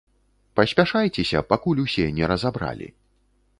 [0.59, 2.87] Паспяшайцеся, пакуль усе на разабралі.